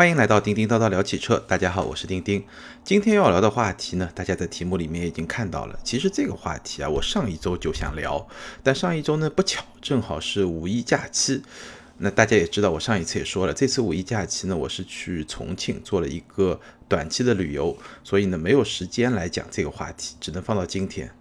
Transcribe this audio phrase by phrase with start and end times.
[0.00, 1.38] 欢迎来到叮叮叨叨聊汽车。
[1.46, 2.42] 大家好，我是叮叮。
[2.82, 5.78] 今天要聊的话题呢，大家在题目里面已经看到了。
[5.84, 8.26] 其实这个话题啊，我上一周就想聊，
[8.62, 11.42] 但上一周呢不巧正好是五一假期。
[11.98, 16.58] 那大家也知道，我上一次也说了，这次五一假期呢，我是去重庆做了一个
[16.88, 21.12] 短期的旅游，所以呢没有时间来讲这个话题，只能放到今天。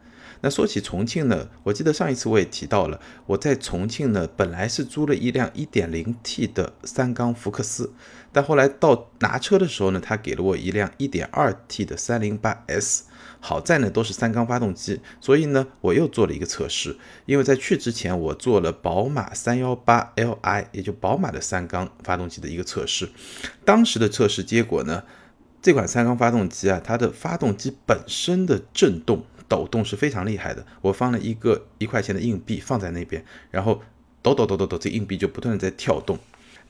[0.41, 7.91] 那说起重庆呢，我记得上一次我也提到了，我在重庆呢本来是租了一辆 1.0T 的三缸福克斯，
[8.31, 13.01] 但后来到拿车的时候呢，他给了我一辆 1.2T 的 308S。
[13.41, 23.07] 好在呢都是三缸发动机，所以呢我又做了一个测试，因为在去之前我做了宝马 318Li，也就宝马的三缸发动机的一个测试，
[23.63, 25.03] 当时的测试结果呢，
[25.61, 29.23] 这款三缸发动机啊，它的发动机本身的震动。
[29.47, 33.81] 抖动是非常厉害的，我放了一个一块钱的硬币放在那边，然后
[34.21, 36.19] 抖抖抖抖抖，这硬币就不断的在跳动。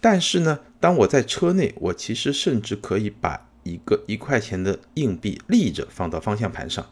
[0.02, 6.86] 但是呢，当我在车内，我其实甚至可以把一个一块钱的硬币立着放到方向盘上。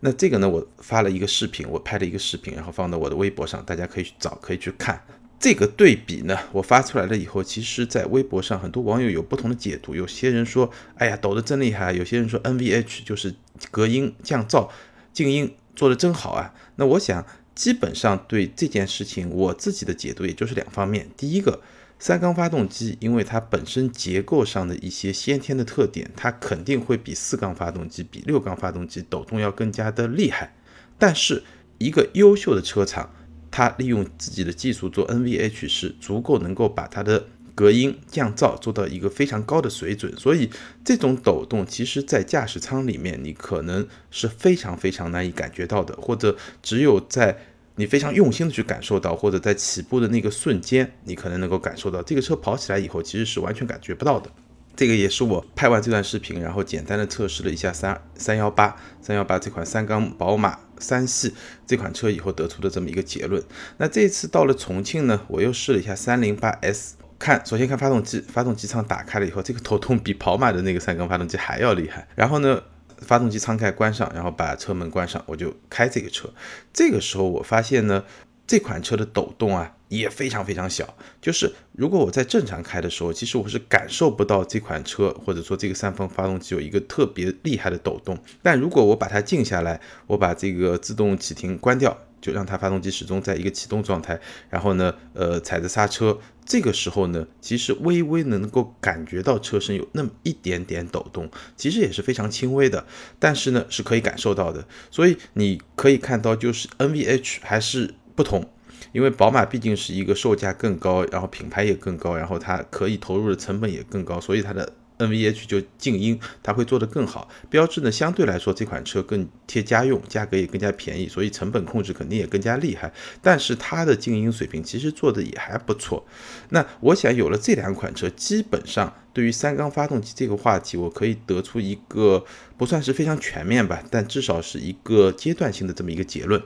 [0.00, 5.02] 那这个呢，我发了一个视频，我拍了一个视频，然后放到我的微博上，大家可以去找，可以去看
[5.38, 6.38] 这个对比呢。
[6.52, 13.34] 我发出来了以后，其实在微博上很多网友有不同的解读，有些人说，哎呀，抖得真厉害；有些人说 NVH 就是
[13.70, 14.68] 隔音降噪。
[15.12, 16.52] 静音做的真好啊！
[16.76, 21.08] 那我想，基本上对这件事情，我自己的解读也就是两方面。
[21.16, 21.62] 第一个，
[21.98, 30.54] 三缸发动机因为它本身结构上的一些先天的特点，它肯定会比四缸发动机、比六缸发动机抖动要更加的厉害。
[30.98, 31.42] 但是，
[31.78, 33.10] 一个优秀的车厂，
[33.50, 37.26] 它利用自己的技术做 NVH 是足够能够把它的。
[37.56, 40.50] 隔音降噪做到一个非常高的水准，所以
[40.84, 47.38] 这种抖动其实，在驾驶舱里面你可能是非常非常难以感觉到的，或者只有在
[47.76, 54.30] 你非常用心的去感受到，或者在起步的那个瞬间，你可能能够感受到这个车跑起来以后，其实是完全感觉不到的。
[54.74, 61.32] 这个也是我拍完这段视频，然后简单的测试了一下三三幺八三幺八这款三缸宝马三系
[61.66, 63.42] 这款车以后得出的这么一个结论。
[63.78, 66.96] 那这次到了重庆呢，我又试了一下三零八 S。
[67.18, 72.06] 看，首先看发动机，发动机舱打开了以后，这个头痛比宝马的那个三缸发动机还要厉害。
[72.14, 72.62] 然后呢，
[72.98, 76.28] 发动机舱盖关上，然后把车门关上，我就开这个车。
[76.72, 78.04] 这个时候我发现呢，
[78.46, 80.96] 这款车的抖动啊也非常非常小。
[81.20, 88.18] 就是如果我在正常开的时候，其实我是感受不到这款车或者说这个三缸发动机有一个特别厉害的抖动。
[88.42, 91.96] 但如果我把它静下来，我把这个自动启停关掉。
[92.26, 94.18] 就让它发动机始终在一个启动状态，
[94.50, 102.84] 然后呢，呃，踩着刹车，这个时候呢，其实微微能够感觉到车身有那么一点点抖动，其实也是非常轻微的，
[103.20, 104.66] 但是呢，是可以感受到的。
[104.90, 108.50] 所以你可以看到，就是 NVH 还是不同，
[108.90, 114.72] 因为宝马毕竟是一个售价更高，然后品牌也更高，然后它可以投入的成本也更高，所以它的。
[114.98, 117.28] NVH 就静音，它会做得更好。
[117.50, 122.92] 标志呢，相对来说这款车更贴家用，价格也更加便宜，所以成本控制肯定也更加厉害。
[123.20, 126.06] 但是它的静音水平其实做的也还不错。
[126.48, 132.24] 那我想有了这两款车，基本上对于三缸发动机这个话题，我可以得出一个
[132.56, 136.42] 不算是非常全面吧，但至少是一个阶段性的这么一个结论，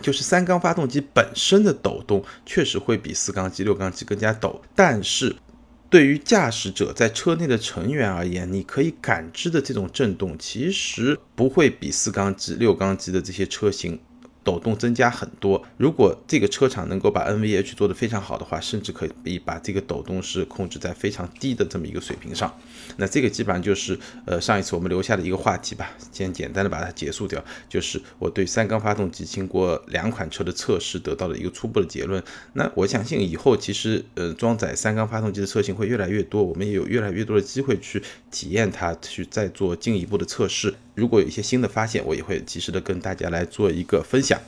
[0.00, 5.34] 就是三缸发动机本身的抖动确实会比四缸机、六缸机更加抖，但是。
[5.94, 13.96] 对于驾驶者在车内的成员而言，你可以感知的这种震动，其实不会比四缸机、六缸机的这些车型。
[14.44, 15.60] 抖动增加很多。
[15.78, 22.54] 如果这个车厂能够把 NVH 做得非常好的话，甚至可以把这个抖动是控制在非常低的这么一个水平上。
[22.98, 27.42] 那这个基本上就是呃上一次我们留下的一个话题吧，先简单的把它结束掉。
[27.68, 32.22] 就是我对三缸发动机经过两款车的测试得到的一个初步的结论。
[32.52, 40.74] 那我相信以后其实呃装载三缸发动机的车型会越来越多，我们也有越来越多的机会去体验它，去再做进一步的测试。
[40.94, 44.40] 如果有一些新的发现，我也会及时的跟大家来做一个分享。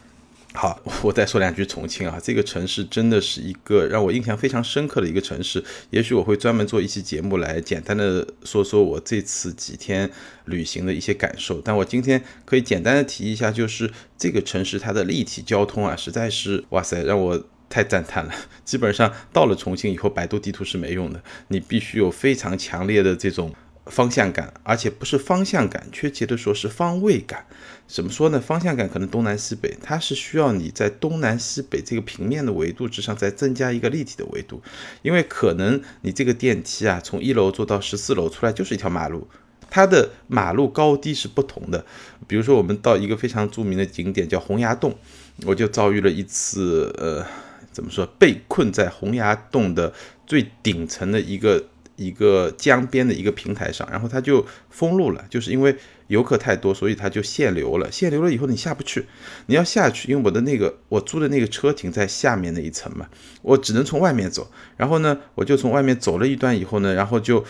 [0.54, 5.62] 好，我再说两句重庆啊，这个城市真的是一个让我印象非常深刻的一个城市。
[5.90, 10.10] 也许我会专门做一期节目来简单的说说我这次几天
[10.47, 11.60] 旅行的一些感受。
[11.60, 18.32] 但我今天可以简单的提一下，就是这个城市它的立体交通啊，实在是哇塞，让我太赞叹了。
[18.65, 23.54] 基本上到了重庆以后，百度地图是没用的，你必须有非常强烈的这种。
[23.86, 27.47] 方向感，而且不是方向感，确切的说是方位感。
[27.86, 28.41] 怎么说呢？
[28.41, 34.60] 方向感可能东南西北，它是需要你在东南西北这个平面的维度之上再增加一个立体的维度，
[35.03, 39.28] 因为可能你这个电梯啊，从一楼坐到十四楼出来就是一条马路，
[39.71, 41.86] 它的马路高低是不同的。
[42.27, 44.98] 比如说我们到一个非常著名的景点叫洪崖洞，
[45.44, 47.24] 我就遭遇了一次，呃，
[47.71, 48.04] 怎么说？
[48.18, 49.94] 被困在洪崖洞的
[50.27, 51.66] 最顶层的一个。
[51.97, 55.75] 一个江边的一个平台上，然后它就封路了，就是因为
[56.09, 57.91] 游客太多，所以它就限流了。
[57.91, 59.07] 限流了以后你下不去，
[59.47, 63.09] 你要下去，因为我的那个我租的那个车停在下面那一层嘛，
[63.43, 64.51] 我只能从外面走。
[64.77, 67.45] 然后呢，我就从外面走了一段以后呢，然后就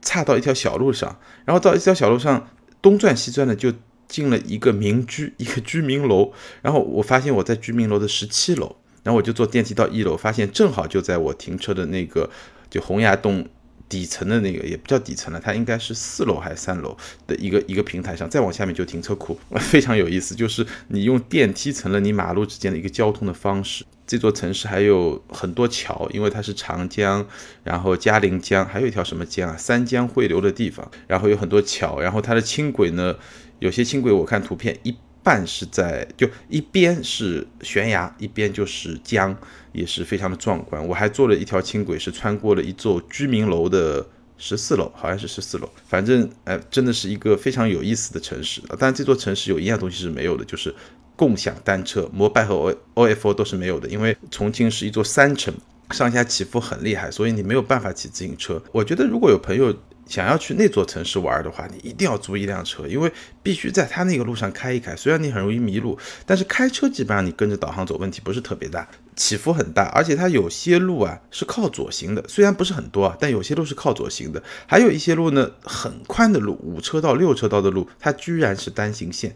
[0.00, 2.48] 岔到一条小路上，然后到一条小路上
[2.80, 3.72] 东转西转的就
[4.08, 6.32] 进了一个民居，一个居民楼。
[6.62, 12.30] 然后我发现我在居民楼的十七楼，然后我就坐电梯到一楼，发现正好就在我停车的那个
[12.70, 13.46] 就洪崖洞。
[13.94, 16.96] 底层的那个也不叫底层了，它应该是四楼还是三楼
[17.28, 20.34] 的一个一个平台上，再往下面就停车库， 非常有意思。
[20.34, 23.84] 就是你用电梯成了你马路之间的一个交通的方式。
[24.04, 27.24] 这座城市还有很多桥，因为它是长江，
[27.62, 29.56] 然后嘉陵江，还有一条什么江啊？
[29.56, 33.14] 三江汇流的地方，然后有很多桥，然后它的轻轨呢，
[33.60, 34.96] 有些轻轨我看图片一。
[35.24, 39.34] 半是在就一边是悬崖，一边就是江，
[39.72, 40.86] 也是非常的壮观。
[40.86, 44.06] 我还坐了一条轻轨，是穿过了一座居民楼的
[44.36, 45.68] 十四楼，好像是十四楼。
[45.88, 48.60] 反正哎，真的是一个非常有意思的城市。
[48.78, 50.74] 当然，这座城市有一样东西是没有的，就是
[51.16, 53.88] 共享单车，摩拜和 O O F O 都是没有的。
[53.88, 55.54] 因为重庆是一座山城，
[55.92, 58.62] 上下起伏很厉害，所以你没有办法骑自行车。
[58.72, 59.74] 我觉得如果有朋友。
[60.06, 63.10] 想要去那座城市玩的话，你一定要租一辆车，因为
[63.42, 64.94] 必须在它那个路上开一开。
[64.94, 68.86] 虽然你很容易迷路，但是开车基本上你跟着导航走，问题不是特别大。
[69.16, 74.42] 起伏很大，而且它有些路啊是靠左行的，虽然不是很多啊，但有些路是靠左行的。
[74.66, 79.34] 还有一些路呢，很宽的路，五车道、六车道的路，它居然是单行线。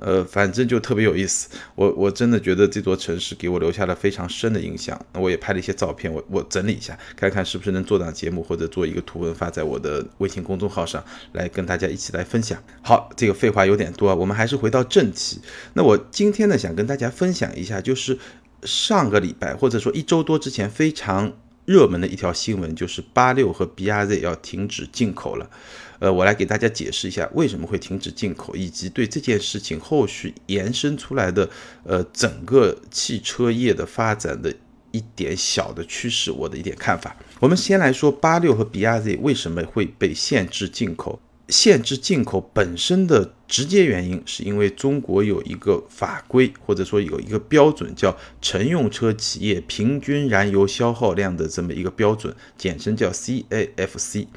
[0.00, 4.98] 呃，反正就特别有意思，我我真的觉得这座城市给我留下了非常深的印象。
[5.12, 11.02] 那我也拍了一些照片，我我整理一下，看看是不是能做档节目或者做一个图文发在我的微信公众号上
[11.32, 12.62] 来跟大家一起来分享。
[12.82, 15.40] 好，这个废话有点多，我们还是回到正题。
[15.74, 18.18] 那我今天呢，想跟大家分享一下，就是
[18.62, 21.32] 上个礼拜或者说一周多之前非常
[21.64, 25.50] 热门的一条新闻，就是八六和 BRZ 要停止进口了。
[25.98, 31.48] 呃，我来给大家解释一下为什么会停止进口，以及对这件事情后续延伸出来的
[31.84, 34.54] 呃整个汽车业的发展的
[34.90, 37.16] 一点小的趋势，我的一点看法。
[37.40, 41.20] 我们先来说八六和 B R Z 为什么会被限制进口。
[41.48, 54.28] 限制进口本身的直接原因，是因为中国有一个法规或者说有一个标准，叫乘用车企业平均燃油消耗量的这么一个标准，简称叫 C A F C。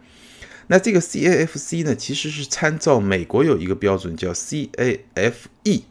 [0.71, 5.83] 那这个 C A F C 呢，其实是参照美国有一个标准叫 C A F E，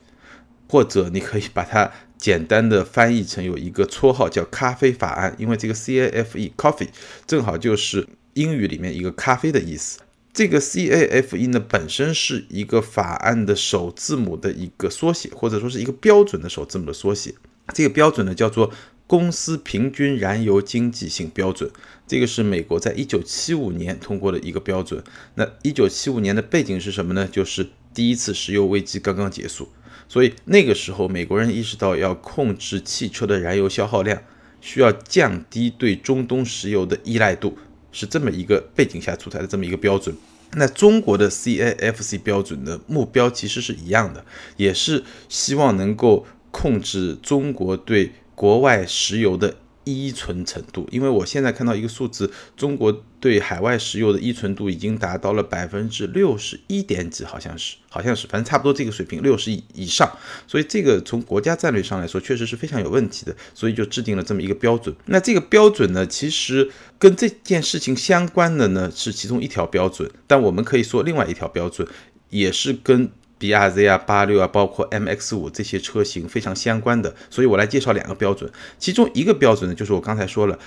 [0.67, 6.88] 或者你可以把它简单的翻译成有一个绰号叫咖啡法案，因为这个 C A F E Coffee
[7.27, 9.99] 正好就是英语里面一个咖啡的意思。
[10.32, 17.35] 这个 C A F E 呢，本身是一个法案的首字母的一个缩写，或者说是一个标准的首字母的缩写。
[17.75, 18.73] 这个标准呢，叫做。
[19.11, 21.69] 公司平均燃油经济性标准，
[22.07, 25.03] 这个是美国在一九七五年通过的一个标准。
[25.35, 27.27] 那一九七五年的背景是什么呢？
[27.27, 29.69] 就是第一次石油危机刚刚结束，
[30.09, 34.23] 所以那个时候美国人意识到要控制汽车的燃油消耗量，
[34.61, 37.59] 需要降低对中东石油的依赖度，
[37.91, 40.15] 是这么一个背景下出台的这么一个标准。
[40.53, 44.25] 那中国的 CAFC 标准的目标其实是一样的，
[44.57, 48.12] 也是希望能够控制中国对。
[48.40, 49.54] 国外石油的
[49.84, 60.11] 依存程度，因为我现在看到一个数字，中国对海外石油的依存度已经达到了百分之六十一点几，好像是，好像是，反正差不多这个水平，六十以以上。
[60.47, 64.97] 所以这个从国家战略上来说，确实是非常有问题的，所以就制定了这么一个标准。
[65.04, 71.87] 那这个标准呢，其实跟这件事情相关的呢，是其中一条标准，但我们可以说另外一条标准
[72.30, 73.11] 也是跟。
[73.40, 78.52] B R Z 啊，八六啊，包括 M X 五这些车型非常相关的，所以我来介绍两个标准。
[78.78, 80.59] 其中一个标准呢，就是我刚才说了，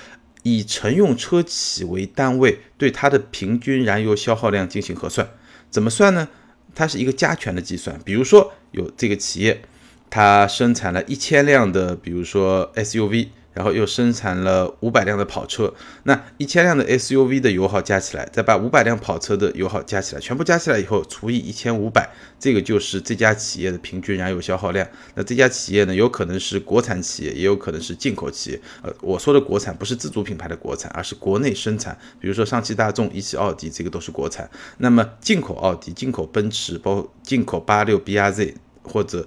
[0.41, 5.29] 以乘用车企为单位，对它的平均燃油消耗量进行核算。
[5.69, 6.27] 怎么算呢？
[6.73, 7.99] 它是一个加权的计算。
[8.03, 9.61] 比如说有这个企业，
[10.09, 13.29] 它生产了一千辆的，比如说 S U V。
[13.53, 24.87] 然后又生产了五百辆的跑车，那一千辆的 SUV 的油耗加起来，再把五百辆跑车的油耗加起来，全部加起来以后除以一千五百，这个就是这家企业的平均燃油消耗量。
[25.15, 28.61] 那这家企业呢，有可能是国产企业，也有可能是进口企业。
[28.81, 34.49] 呃，我说的国产不是自主品牌的国产，而是国内生产，比如说上汽大众、一汽奥迪，这个都是国产。
[34.79, 39.25] 那么进口奥迪、进口奔驰，包括进口八六 BRZ，或者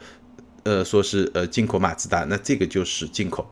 [0.64, 3.48] 呃说是呃进口马自达，那这个就是进口。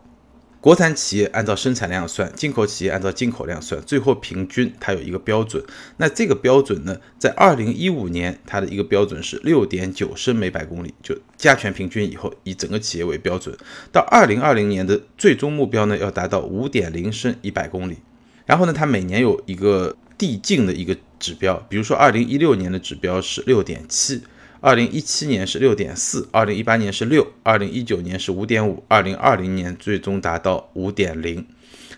[0.64, 5.62] 国产企业按照生产量算，进口企业按照进口量算，最后平均它有一个标准。
[5.99, 13.54] 那这个标准呢，在二零一五年它的一个标准是六点九升每百公里，就加权平均以后以整个企业为标准。
[13.92, 17.99] 到二零二零年的最终目标呢，要达到五点零升一百公里。
[18.47, 24.23] 然后呢，它每年有一个递进的一个指标，比如说二零一六年的指标是六点七，
[24.64, 31.47] 二零一七年是六点四，二零一八年是六，二零一九年是五点五，二零二零年最终达到五点零。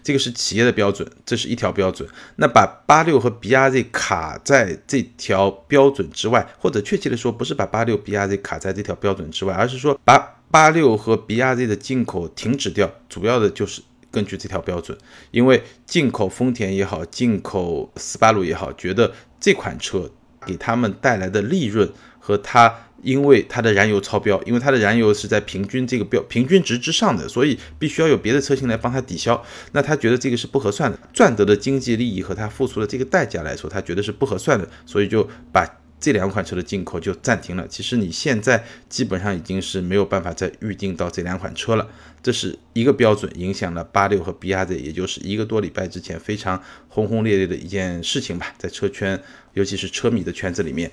[0.02, 2.08] 这个是企业的标准，这是一条标准。
[2.34, 10.18] 那把八六和 BRZ 卡在这条标准之外，或者确切的说，不是把八六 BRZ 卡在这条标准之外，而是说把
[10.50, 12.92] 八六和 BRZ 的进口停止掉。
[13.08, 13.80] 主要的就是
[14.10, 14.98] 根据这条标准，
[15.30, 20.10] 因为进口丰田也好，进口斯巴鲁也好，觉得这款车
[20.46, 22.72] 给他们带来的利润和它。
[23.02, 29.40] 因为它的燃油超标，因为它的燃油是在平均这个标平均值之上的，所以必须要有别的车型来帮他抵消。
[29.72, 35.64] 那他觉得这个是不合算的，赚得的经济利益和他付出的这个代价来说，他觉得是不合算的，所以就把
[36.00, 37.68] 这两款车的进口就暂停了。
[37.68, 41.86] 其实你现在基本上已经是没有办法再预定到这两款车了，
[42.22, 49.22] 这是一个标准影响了八六和 BRZ，也就是一个多礼拜之前非常轰轰烈烈的一件事情吧，在车圈，
[49.56, 50.90] 尤其是车迷的圈子里面。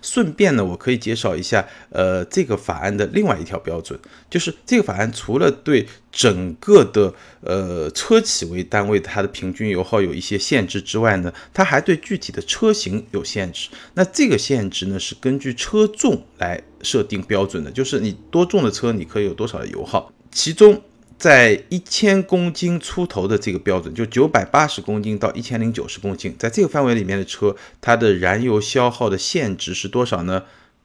[0.00, 3.98] 顺便呢，我可以介绍一下，呃，这个法案的另外一条标准，
[4.30, 13.68] 就是这个法案除了对整个的呃车企为单位它的平均油耗有一些限制之外呢，它还对具体的车型有限制。
[13.94, 20.80] 那这个限制呢，是根据车重来设定标准的，就是你多重的车，你可以有多少的油耗，其中。
[21.18, 30.44] 在一千公斤出头的这个标准，就九百八十公斤到一千零九十公斤，在这个范围里面的车，它的燃油消耗的限值是多少呢？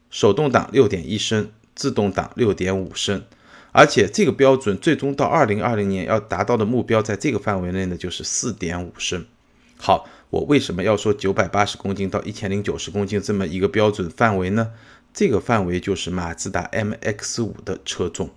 [0.09, 3.23] 手动挡六点一升，自动挡六点五升，
[3.71, 9.25] 而且这个标准最终到二零二零年要达到的目标，在这个范围内呢，就是四点五升。
[9.77, 14.71] 好，我为什么要说九百八十公斤到一千零九十公斤这么一个标准范围呢？
[15.13, 18.31] 这个范围就是马自达 MX 五的车重。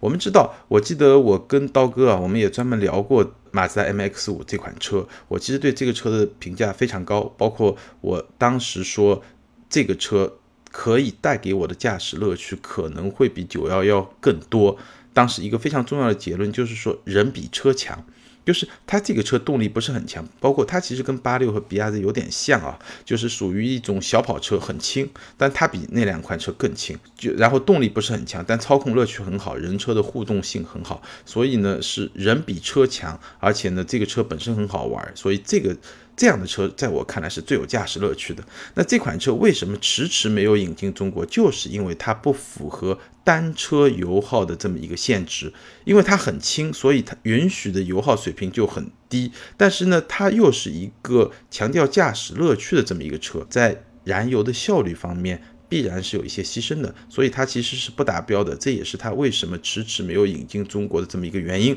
[0.00, 5.06] 我们知道，我记得我跟刀哥啊，我们也专门聊过马自达 MX 五这款车。
[5.28, 9.22] 我其实对这个车的评价非常高，包括我当时说
[9.68, 10.32] 这个车
[10.70, 14.76] 可以带给我的驾驶乐趣可能会比九幺幺更多。
[15.12, 18.04] 当时一个非常重要的结论就是说，人比车强。
[18.44, 26.98] 就是它这个车动力不是很强，包括它其实跟八六和比亚迪有点像啊，就是属于一种小跑车，很轻，但它比那两款车更轻。
[27.16, 35.76] 就然后动力不是很强，但操控乐趣很好，人车的互动性很好，所以呢是人比车强，而且呢这个车本身很好玩，所以这个。
[36.16, 38.44] 这样的车在我看来是最有驾驶乐趣的。
[38.74, 41.26] 那这款车为什么迟迟没有引进中国？
[41.26, 45.52] 就是因为它不符合单车油耗的这么一个限值，
[45.84, 49.32] 因为它很轻，所以它允许的油耗水平就很低。
[49.56, 58.54] 但是呢，它又是一个强调驾驶乐趣的这么一个车，在燃油的效率方面必然是有一些牺牲的，所以它其实是不达标的。
[58.54, 61.76] 这也是它为什么迟迟没有引进中国的这么一个原因。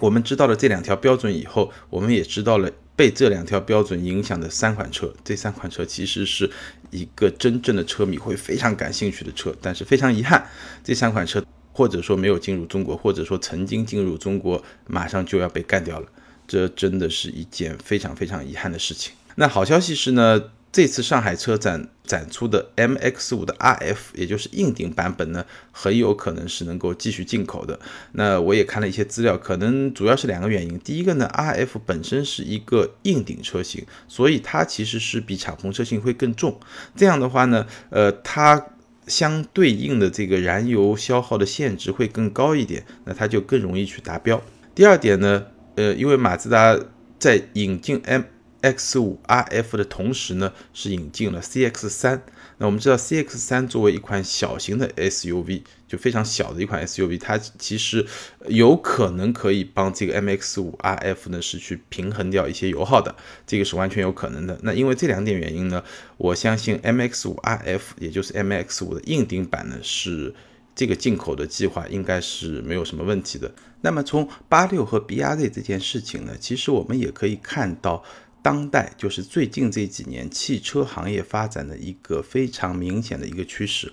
[0.00, 2.70] 我们知道了这两条标准以后，我们也知道了。
[2.94, 6.50] 被这两条标准影响的三款车，这三款车其实是
[6.90, 10.46] 一个真正的车迷会非常感兴趣的车，但是非常遗憾，
[10.84, 16.06] 这三款车或者说没有进入中国，或者说曾经进入中国，马上就要被干掉了，
[16.46, 19.14] 这真的是一件非常非常遗憾的事情。
[19.36, 20.42] 那好消息是呢。
[20.72, 27.78] 这次上海车展展出的 MX5 的 RF，也就是硬顶版本呢，很有可能是能够继续进口的。
[28.12, 30.78] 那我也看了一些资料，可能主要是两个原因。
[30.78, 36.58] 第一个呢，RF 本身是一个硬顶车型，所以它其实是比敞篷车型会更重。
[36.96, 38.68] 这样的话呢，呃，它
[39.06, 44.42] 相对应的这个燃油消耗的限值会更高一点，那它就更容易去达标。
[44.74, 45.44] 第二点呢，
[45.76, 46.78] 呃，因为马自达
[47.18, 48.22] 在引进 M
[48.62, 52.22] X 五 RF 的同时呢，是引进了 CX 三。
[52.58, 58.06] 那我们知道 CX 三作为一款小型的 SUV，就非常小的一款 SUV，它其实
[58.46, 63.12] 有可能可以帮这个 MX 五 RF 呢是去平衡掉一些油耗的，
[63.46, 64.56] 这个是完全有可能的。
[64.62, 65.82] 那因为这两点原因呢，
[66.16, 70.32] 我相信 MX 五 RF 也就是 MX 五的硬顶版呢是
[70.76, 73.52] 这个进口的计划应该是没有什么问题的。
[73.80, 78.04] 那么从八六和 BRZ 这件事情呢，其实我们也可以看到。
[78.42, 83.92] 当代就是最近这几年汽车行业发展的一个非常明显的一个趋势。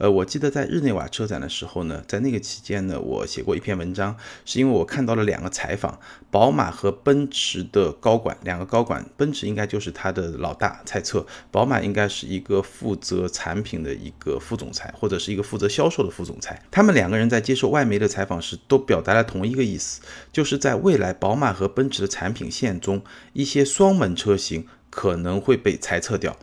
[0.00, 4.16] 呃，我记得在日内瓦车展的时候呢，在那个期间呢，我写过一篇文章，
[4.46, 16.62] 是因为我看到了两个采访，宝马和奔驰的高管，两个高管，奔驰应该就是他的老大，猜测宝马应该是一个负责产品的一个副总裁，或者是一个负责销售的副总裁。
[16.70, 20.00] 他们两个人在接受外媒的采访时，都表达了同一个意思，
[20.32, 23.02] 就是在未来宝马和奔驰的产品线中，
[23.34, 26.34] 一些双门车型可能会被裁撤掉。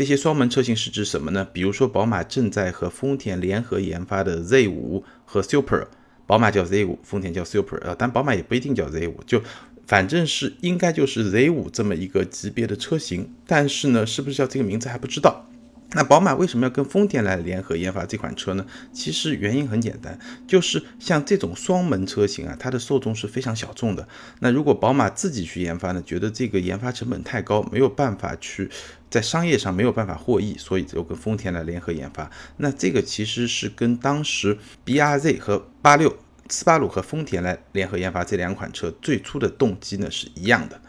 [0.00, 1.46] 这些双门车型是指什么呢？
[1.52, 5.88] 比如说，宝马正在和丰田联合研发的 Z5 和 Super，
[6.26, 9.42] 宝马叫 Z5，丰田叫 Super，呃，但宝马也不一定叫 Z5，就
[9.86, 15.49] 反正是应该就是 Z5 这么一个级别的车型，但是呢，是不是叫这个名字还不知道。
[15.92, 18.64] 那宝马为什么要跟丰田来联合研发这款车呢？
[18.92, 24.06] 其实原因很简单，就是像这种双门车型啊，它的受众是非常小众的。
[24.38, 28.70] 那如果宝马自己去研发呢，觉得这个研发成本太高，没有办法去
[29.10, 32.30] 在商业上没有办法获益，所以就跟丰田来联合研发。
[32.58, 36.16] 那这个其实是跟当时 BRZ 和八六。
[36.52, 40.80] 斯巴鲁和丰田来联合研发这两款车，最初的动机呢是一样的。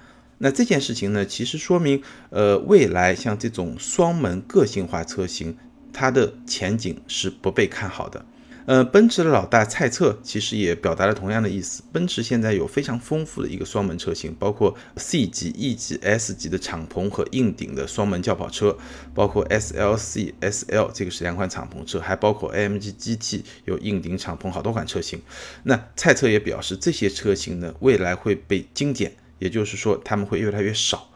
[0.43, 5.55] 那这件事情呢，其实说明，呃，未来像这种双门个性化车型，
[5.93, 8.25] 它的前景是不被看好的。
[8.65, 11.83] 呃，奔驰的老大蔡策其实也表达了同样的意思。
[11.91, 18.75] 奔驰现在有非常丰富的一个双门车型，包括 C 级、E 级、S 级的敞篷和硬顶的双门轿跑车，
[19.13, 25.19] 包括 SLC、SL 这个是两款敞篷车，还包括 AMG GT 有硬顶敞篷好多款车型。
[25.63, 31.09] 那蔡策也表示，这些车型呢未来会被精简，也就是说他们会越来越少。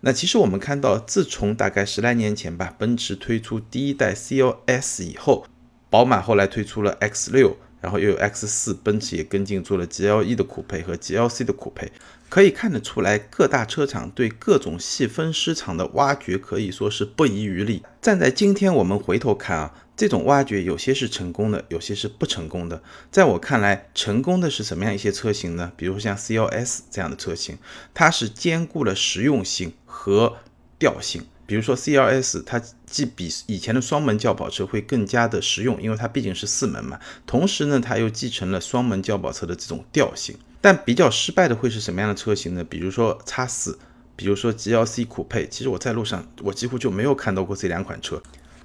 [0.00, 5.46] 那其实我们看到，自从大概十来年前吧，奔驰推出第一代 CLS 以后。
[5.90, 11.92] 宝马后来推出了 X 六，然后又有 X 四，奔驰也跟进做了 GLE 的酷配和 GLC 的酷配，
[12.28, 17.84] 可以看得出来，各大车厂对各种细分市场的挖掘可以说是不遗余力。
[18.02, 22.82] 站在今天我们回头看啊，这种挖掘有些是成功的，有些是不成功的。
[23.10, 25.72] 在我看来，成功的是什么样一些车型呢？
[25.76, 27.58] 比如像 CLS 这样的车型，
[27.92, 30.38] 它是兼顾了实用性和
[30.78, 31.22] 调性。
[31.46, 36.98] 比如说 C L S，它既比以前的双门轿跑车会更加的实用，因为它毕竟是四门嘛。
[37.26, 40.36] 同时呢，它又继承了双门轿跑车的这种调性。
[40.62, 42.64] 但比较失败的会是什么样的车型呢？
[42.64, 43.78] 比如说叉四，
[44.16, 45.46] 比如说 G L C 酷配。
[45.46, 48.22] 其实我在路上，我几乎就没有看到过这两款车。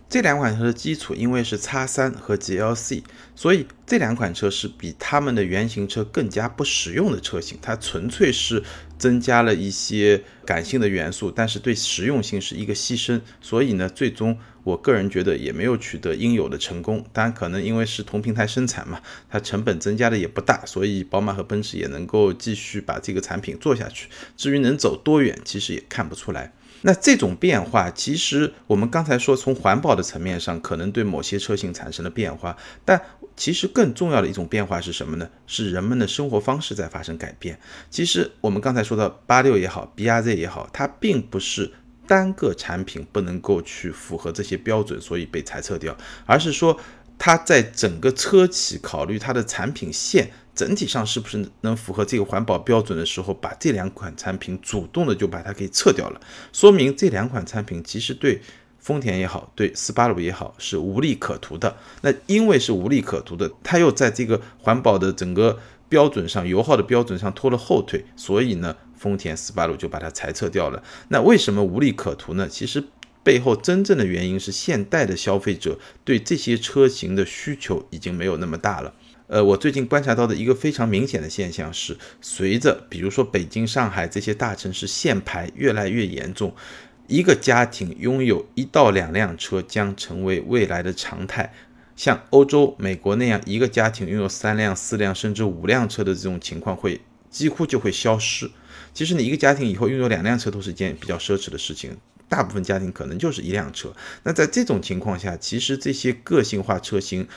[0.09, 3.03] 这两款车的基础因为是叉三和 GLC，
[3.35, 7.59] 所以这两款车是比他们的原型车更加不实用的车型。
[7.61, 8.63] 它纯粹是
[8.97, 13.21] 增加了一些感性的元素，但是对实用性是一个牺牲。
[13.39, 17.05] 所以呢，最终我个人觉得也没有取得应有的成功。
[17.13, 24.09] 当然，可能因为是同平台生产嘛，它成本增加的也不大，所以宝马和奔驰也能够继续把这个产品做下去。
[24.35, 26.51] 至于能走多远，其实也看不出来。
[26.81, 33.01] 那这种变化，其实我们刚才说，从环保的层面上，可能对某些车型产生了变化，但
[33.35, 35.29] 其实更重要的一种变化是什么呢？
[35.45, 37.59] 是人们的生活方式在发生改变。
[37.89, 41.71] 其实我们刚才说到八六也好，B R Z 也好，它并不是
[42.07, 46.79] 单个产品不能够去符合这些标准，所以被裁撤掉，而是说
[47.17, 50.31] 它在整个车企考虑它的产品线。
[50.59, 56.19] 整体上是不是能符合这个环保标准的时候，把这两款产品主动的就把它给撤掉了，
[56.51, 58.41] 说明这两款产品其实对
[58.77, 61.77] 丰田也好，对斯巴鲁也好是无利可图的。
[62.01, 70.83] 那因为是无利可图的，它又在这个环保的整个标准上、油耗的标准上拖了后腿，所以呢，丰田、斯巴鲁就把它裁撤掉了。
[71.07, 72.49] 那为什么无利可图呢？
[72.49, 72.83] 其实
[73.23, 78.93] 背后真正的原因是现代的消费者对这些车型的需求已经没有那么大了。
[79.29, 86.51] 呃，我最近观察到的一个非常明显的现象是，随着比如说北京、上海这些大城市限牌越来越严重，
[87.05, 91.53] 一个家庭拥有一到两辆车将成为未来的常态。
[91.95, 98.49] 像欧洲、美国那样，一个家庭拥有三辆、四辆甚至五辆车的这种情况会几乎就会消失。
[98.95, 101.95] 其实你一个家庭以后拥有两辆车都是一件比较奢侈的事情，
[102.27, 103.93] 大部分家庭可能就是一辆车。
[104.23, 107.27] 那在这种情况下，其实这些个性化车型。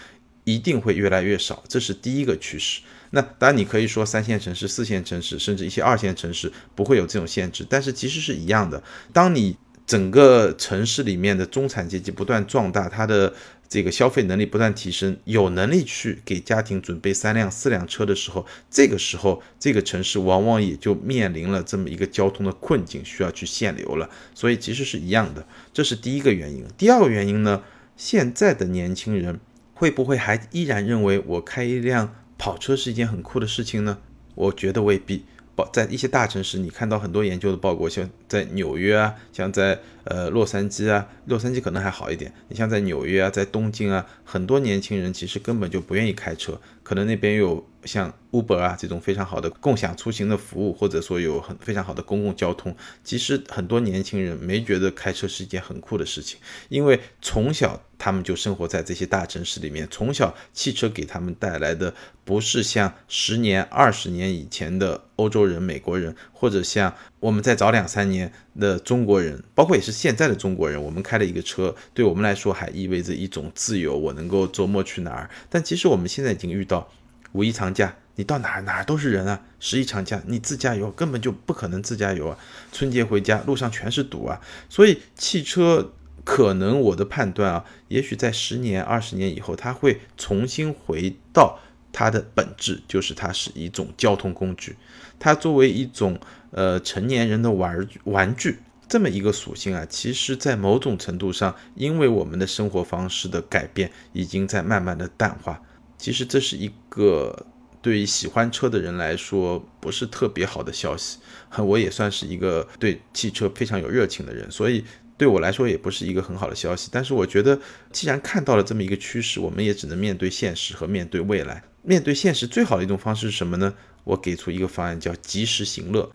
[0.44, 2.80] 一定会越来越少，这是第一个趋势。
[3.10, 8.82] 那当然，你可以说三线城市、四线城市，甚至一些二线城市不会有这种限制，但是其实是一样的。
[9.12, 13.34] 当你整个城市里面的中产阶级不断壮大，它的
[13.68, 24.08] 这个消费能力不断提升，有能力去给家庭准备三辆、四辆车的时候，这个时候这个城市往往也就面临了这么一个交通的困境，需要去限流了。
[24.34, 26.64] 所以其实是一样的，这是第一个原因。
[26.78, 27.62] 第二个原因呢，
[27.96, 29.38] 现在的年轻人。
[29.82, 33.98] 会不会还依然认为我开一辆跑车是一件很酷的事情呢？
[34.36, 35.24] 我觉得未必。
[35.72, 42.32] 在一些大城市，你看到很多研究的报告，像在纽约啊，像在呃洛杉矶啊，洛杉矶可能还好一点。
[42.48, 52.74] 你像在纽约啊，在东京啊，很多年轻人其实根本就不愿意开车，可能那边有像 Uber 啊这种非常好的共享出行的服务，或者说有很非常好的公共交通。
[53.04, 56.40] 其实很多年轻人没觉得开车是一件很酷的事情，
[56.70, 65.00] 因为从小他们就生活在这些大城市里面，从小汽车给他们带来的不是像十年、二十年以前的。
[65.16, 75.30] 欧洲人、美国人，或者像我们再早两三年的中国人，包括也是现在的中国人，我们开了一个车，对我们来说还意味着一种自由，我能够周末去哪儿。
[75.48, 76.90] 但其实我们现在已经遇到
[77.32, 82.36] 五一长假你到哪儿哪儿都是人啊，十一长假你自驾游根本就不可能自驾游啊，
[82.72, 85.92] 春节回家路上全是堵啊，所以汽车
[86.24, 91.58] 可能我的判断啊，也许在十年二十年以后，它会重新回到
[91.92, 94.76] 它的本质，就是它是一种交通工具，
[95.18, 96.18] 它作为一种
[96.50, 98.58] 呃成年人的玩玩具
[98.88, 105.62] 这么一个属性啊，其实在某种程度上，因为我们的生活方式的改变，已经在慢慢的淡化。
[105.98, 107.46] 其实这是一个。
[107.82, 111.18] 对于喜欢车的人来说，不是特别好的消息。
[111.58, 114.84] 我也算是一个对汽车非常有热情的人，所以
[115.22, 116.88] 对我来说也不是一个很好的消息。
[116.90, 117.56] 但是我觉得，
[117.92, 121.62] 既然看到了这么一个趋势，我们也只能面对现实和面对未来。
[121.82, 123.72] 面对现实最好的一种方式是什么呢？
[124.02, 126.10] 我给出一个方案，叫及时行乐。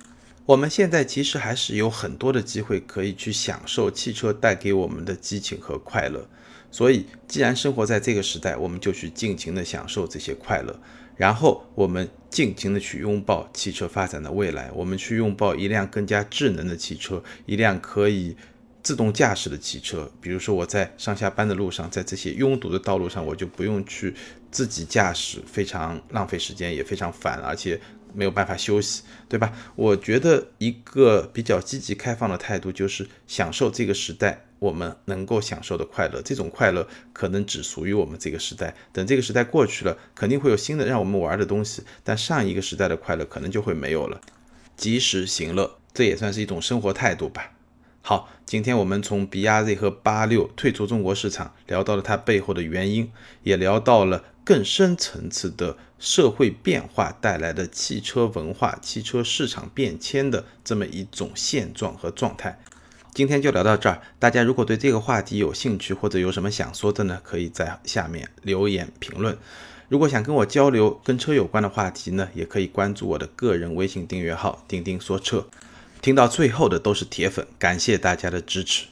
[0.46, 6.28] 我们现在其实还是有很多的机会可以去享受汽车带给我们的激情和快乐。
[6.70, 10.78] 所以，既然生活在这个时代，我们就去尽情的享受这些快乐。
[11.16, 18.36] 然后我们尽情的去拥抱汽车发展的未来，我们去拥抱一辆更加智能的汽车，一辆可以
[18.88, 20.10] 自动驾驶的汽车。
[20.22, 24.16] 比如说我在上下班的路上，在这些拥堵的道路上，我就不用去
[24.50, 27.78] 自己驾驶，非常浪费时间，也非常烦，而且
[28.14, 29.52] 没有办法休息，对吧？
[29.76, 34.46] 我觉得一个比较积极开放的态度，就是享受这个时代。
[34.60, 38.74] 我们能够享受的快乐，这种快乐可能只属于我们这个时代。
[38.94, 44.22] 等这个时代过去了，肯定会有新的让我们玩的东西，但上一个时代的快乐可能就会没有了。
[44.78, 47.52] 及时行乐，这也算是一种生活态度吧。
[48.10, 53.12] 好，今天我们从 BRZ 和八六退出中国市场，聊到了它背后的原因，
[53.44, 62.58] 也聊到了更深层次的社会变化带来的汽车文化、汽车市场变迁的这么一种现状和状态。
[63.14, 69.38] 今天就聊到这儿，大家如果对这个话题有兴趣或者有什么想说的呢，可以在下面留言评论。
[69.90, 75.50] 如果想跟我交流跟车有关的话题呢，也可以关注我的个人微信订阅号“钉钉说车”。
[76.02, 78.86] 听到最后的都是铁粉，感谢大家的支持。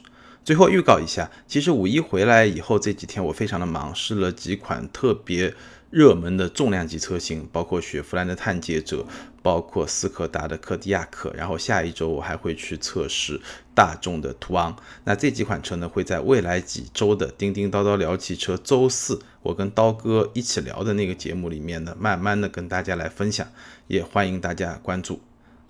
[0.44, 5.54] 最后预告一下，其实五一回来以后这几天我非常的忙，试了几款特别。
[5.88, 9.06] 热门的重量级车型，包括雪佛兰的探界者，
[9.40, 13.40] 包括斯柯达的柯迪亚克，然后下一周我还会去测试
[13.72, 14.76] 大众的途昂。
[15.04, 23.46] 那这几款车呢，会在未来几周的叮叮叨叨聊汽车周四，我跟刀哥一起聊的那个节目里面呢，慢慢的跟大家来分享，
[23.86, 25.20] 也欢迎大家关注。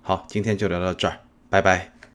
[0.01, 1.96] 好，今天就聊到这儿，拜拜。